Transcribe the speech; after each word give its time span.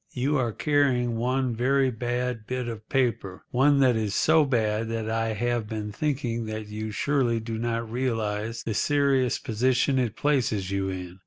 You 0.13 0.35
are 0.39 0.51
carrying 0.51 1.15
one 1.15 1.53
very 1.55 1.91
bad 1.91 2.47
bit 2.47 2.67
of 2.67 2.89
paper—one 2.89 3.81
that 3.81 3.95
is 3.95 4.15
so 4.15 4.45
bad 4.45 4.89
that 4.89 5.07
I 5.07 5.33
have 5.33 5.69
been 5.69 5.91
thinking 5.91 6.45
that 6.47 6.65
you 6.69 6.89
surely 6.89 7.39
do 7.39 7.59
not 7.59 7.87
realise 7.87 8.63
the 8.63 8.73
serious 8.73 9.37
position 9.37 9.99
it 9.99 10.15
places 10.15 10.71
you 10.71 10.89
in. 10.89 11.19